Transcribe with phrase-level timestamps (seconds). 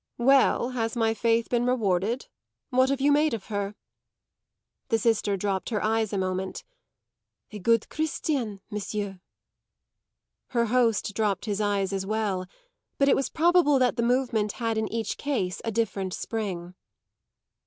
[0.17, 2.25] "Well, has my faith been rewarded?
[2.71, 3.75] What have you made of her?"
[4.89, 6.63] The sister dropped her eyes a moment.
[7.51, 9.19] "A good Christian, monsieur."
[10.47, 12.47] Her host dropped his eyes as well;
[12.97, 16.73] but it was probable that the movement had in each case a different spring.